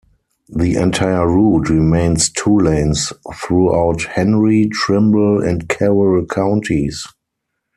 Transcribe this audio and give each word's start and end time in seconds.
The 0.49 0.77
entire 0.77 1.27
route 1.27 1.69
remains 1.69 2.31
two-lanes 2.31 3.13
throughout 3.35 4.01
Henry, 4.01 4.67
Trimble, 4.73 5.43
and 5.43 5.69
Carroll 5.69 6.25
counties. 6.25 7.05